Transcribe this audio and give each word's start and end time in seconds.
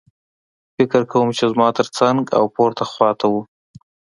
فکر 0.75 1.01
کوم 1.11 1.27
چې 1.37 1.43
زما 1.53 1.67
ترڅنګ 1.77 2.21
او 2.37 2.43
پورته 2.55 2.83
خوا 2.91 3.09
ته 3.19 3.25
وو 3.31 3.41